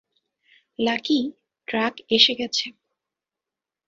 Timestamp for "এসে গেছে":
2.09-2.65